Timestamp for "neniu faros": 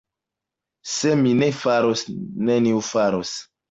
2.53-3.41